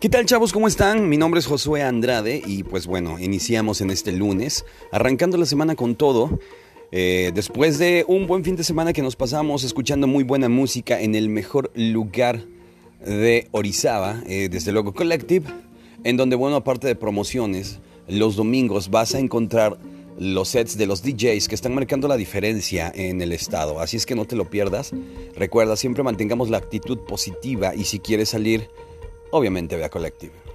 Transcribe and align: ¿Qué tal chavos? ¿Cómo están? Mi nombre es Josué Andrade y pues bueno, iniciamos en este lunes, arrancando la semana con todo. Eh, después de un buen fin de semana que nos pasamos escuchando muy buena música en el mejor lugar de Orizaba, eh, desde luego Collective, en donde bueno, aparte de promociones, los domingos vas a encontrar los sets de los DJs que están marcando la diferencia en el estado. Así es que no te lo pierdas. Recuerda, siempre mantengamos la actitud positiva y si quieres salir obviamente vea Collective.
¿Qué 0.00 0.08
tal 0.08 0.26
chavos? 0.26 0.52
¿Cómo 0.52 0.68
están? 0.68 1.08
Mi 1.08 1.16
nombre 1.16 1.40
es 1.40 1.46
Josué 1.46 1.82
Andrade 1.82 2.40
y 2.46 2.62
pues 2.62 2.86
bueno, 2.86 3.18
iniciamos 3.18 3.80
en 3.80 3.90
este 3.90 4.12
lunes, 4.12 4.64
arrancando 4.92 5.36
la 5.38 5.44
semana 5.44 5.74
con 5.74 5.96
todo. 5.96 6.38
Eh, 6.92 7.32
después 7.34 7.80
de 7.80 8.04
un 8.06 8.28
buen 8.28 8.44
fin 8.44 8.54
de 8.54 8.62
semana 8.62 8.92
que 8.92 9.02
nos 9.02 9.16
pasamos 9.16 9.64
escuchando 9.64 10.06
muy 10.06 10.22
buena 10.22 10.48
música 10.48 11.00
en 11.00 11.16
el 11.16 11.28
mejor 11.28 11.72
lugar 11.74 12.44
de 13.04 13.48
Orizaba, 13.50 14.22
eh, 14.28 14.48
desde 14.48 14.70
luego 14.70 14.94
Collective, 14.94 15.46
en 16.04 16.16
donde 16.16 16.36
bueno, 16.36 16.54
aparte 16.54 16.86
de 16.86 16.94
promociones, 16.94 17.80
los 18.06 18.36
domingos 18.36 18.90
vas 18.90 19.16
a 19.16 19.18
encontrar 19.18 19.80
los 20.16 20.50
sets 20.50 20.78
de 20.78 20.86
los 20.86 21.02
DJs 21.02 21.48
que 21.48 21.56
están 21.56 21.74
marcando 21.74 22.06
la 22.06 22.16
diferencia 22.16 22.92
en 22.94 23.20
el 23.20 23.32
estado. 23.32 23.80
Así 23.80 23.96
es 23.96 24.06
que 24.06 24.14
no 24.14 24.26
te 24.26 24.36
lo 24.36 24.48
pierdas. 24.48 24.92
Recuerda, 25.34 25.74
siempre 25.74 26.04
mantengamos 26.04 26.50
la 26.50 26.58
actitud 26.58 26.98
positiva 27.00 27.74
y 27.74 27.82
si 27.82 27.98
quieres 27.98 28.28
salir 28.28 28.70
obviamente 29.30 29.76
vea 29.76 29.88
Collective. 29.88 30.47